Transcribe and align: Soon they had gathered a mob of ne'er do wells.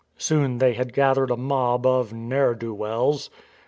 Soon 0.17 0.57
they 0.57 0.73
had 0.73 0.93
gathered 0.93 1.29
a 1.29 1.37
mob 1.37 1.85
of 1.85 2.11
ne'er 2.11 2.55
do 2.55 2.73
wells. 2.73 3.29